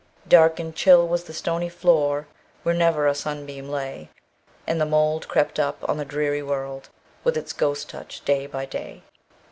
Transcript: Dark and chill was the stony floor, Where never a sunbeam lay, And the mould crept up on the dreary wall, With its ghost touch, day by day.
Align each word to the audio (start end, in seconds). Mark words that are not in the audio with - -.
Dark 0.27 0.59
and 0.59 0.75
chill 0.75 1.07
was 1.07 1.25
the 1.25 1.31
stony 1.31 1.69
floor, 1.69 2.25
Where 2.63 2.73
never 2.73 3.05
a 3.05 3.13
sunbeam 3.13 3.69
lay, 3.69 4.09
And 4.65 4.81
the 4.81 4.85
mould 4.87 5.27
crept 5.27 5.59
up 5.59 5.87
on 5.87 5.97
the 5.97 6.05
dreary 6.05 6.41
wall, 6.41 6.81
With 7.23 7.37
its 7.37 7.53
ghost 7.53 7.91
touch, 7.91 8.25
day 8.25 8.47
by 8.47 8.65
day. 8.65 9.03